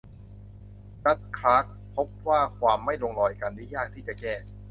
[1.03, 1.65] จัดจ์ คลาร์ก
[1.95, 4.33] พบว่าความไม่ลงรอยกันนี้ยากที่จะแก้